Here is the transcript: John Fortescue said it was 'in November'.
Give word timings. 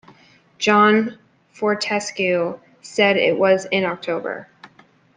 John 0.57 1.19
Fortescue 1.53 2.59
said 2.81 3.17
it 3.17 3.37
was 3.37 3.65
'in 3.65 3.83
November'. 3.83 4.47